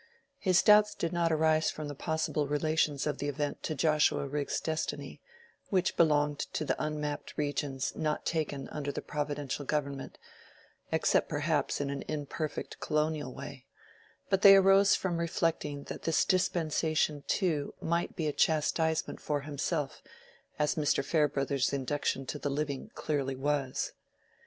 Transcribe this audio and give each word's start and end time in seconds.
His 0.39 0.63
doubts 0.63 0.95
did 0.95 1.13
not 1.13 1.31
arise 1.31 1.69
from 1.69 1.87
the 1.87 1.93
possible 1.93 2.47
relations 2.47 3.05
of 3.05 3.19
the 3.19 3.27
event 3.29 3.61
to 3.61 3.75
Joshua 3.75 4.25
Rigg's 4.27 4.59
destiny, 4.59 5.21
which 5.69 5.95
belonged 5.95 6.39
to 6.53 6.65
the 6.65 6.75
unmapped 6.83 7.37
regions 7.37 7.95
not 7.95 8.25
taken 8.25 8.67
under 8.69 8.91
the 8.91 9.03
providential 9.03 9.63
government, 9.63 10.17
except 10.91 11.29
perhaps 11.29 11.79
in 11.79 11.91
an 11.91 12.03
imperfect 12.07 12.79
colonial 12.79 13.31
way; 13.31 13.67
but 14.27 14.41
they 14.41 14.55
arose 14.55 14.95
from 14.95 15.17
reflecting 15.19 15.83
that 15.83 16.01
this 16.01 16.25
dispensation 16.25 17.23
too 17.27 17.75
might 17.79 18.15
be 18.15 18.25
a 18.27 18.33
chastisement 18.33 19.21
for 19.21 19.41
himself, 19.41 20.01
as 20.57 20.73
Mr. 20.73 21.05
Farebrother's 21.05 21.71
induction 21.73 22.25
to 22.25 22.39
the 22.39 22.49
living 22.49 22.89
clearly 22.95 23.35
was. 23.35 23.91